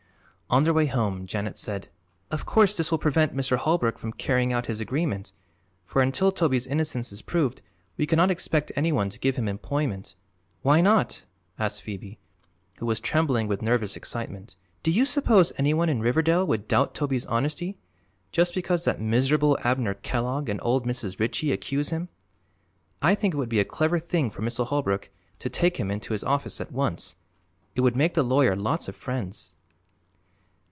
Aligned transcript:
On 0.53 0.65
their 0.65 0.73
way 0.73 0.87
home 0.87 1.27
Janet 1.27 1.57
said: 1.57 1.87
"Of 2.29 2.45
course 2.45 2.75
this 2.75 2.91
will 2.91 2.97
prevent 2.97 3.33
Mr. 3.33 3.55
Holbrook 3.55 3.97
from 3.97 4.11
carrying 4.11 4.51
out 4.51 4.65
his 4.65 4.81
agreement, 4.81 5.31
for 5.85 6.01
until 6.01 6.29
Toby's 6.29 6.67
innocence 6.67 7.09
is 7.13 7.21
proved 7.21 7.61
we 7.95 8.05
cannot 8.05 8.29
expect 8.29 8.69
anyone 8.75 9.07
to 9.11 9.19
give 9.19 9.37
him 9.37 9.47
employment." 9.47 10.13
"Why 10.61 10.81
not?" 10.81 11.23
asked 11.57 11.81
Phoebe, 11.83 12.19
who 12.79 12.85
was 12.85 12.99
trembling 12.99 13.47
with 13.47 13.61
nervous 13.61 13.95
excitement. 13.95 14.57
"Do 14.83 14.91
you 14.91 15.05
suppose 15.05 15.53
anyone 15.57 15.87
in 15.87 16.01
Riverdale 16.01 16.45
would 16.47 16.67
doubt 16.67 16.93
Toby's 16.93 17.25
honesty, 17.27 17.77
just 18.33 18.53
because 18.53 18.83
that 18.83 18.99
miserable 18.99 19.57
Abner 19.63 19.93
Kellogg 19.93 20.49
and 20.49 20.59
old 20.63 20.85
Mrs. 20.85 21.17
Ritchie 21.17 21.53
accuse 21.53 21.91
him? 21.91 22.09
I 23.01 23.15
think 23.15 23.33
it 23.33 23.37
would 23.37 23.47
be 23.47 23.61
a 23.61 23.75
clever 23.79 23.99
thing 23.99 24.29
for 24.29 24.41
Mr. 24.41 24.65
Holbrook 24.67 25.11
to 25.39 25.47
take 25.47 25.77
him 25.77 25.89
into 25.89 26.11
his 26.11 26.25
office 26.25 26.59
at 26.59 26.73
once. 26.73 27.15
It 27.73 27.79
would 27.79 27.95
make 27.95 28.15
the 28.15 28.21
lawyer 28.23 28.57
lots 28.57 28.89
of 28.89 28.97
friends." 28.97 29.55